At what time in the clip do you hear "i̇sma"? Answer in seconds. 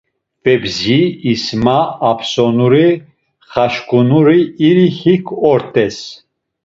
1.31-1.79